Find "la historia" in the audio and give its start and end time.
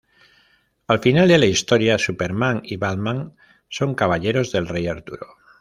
1.37-1.99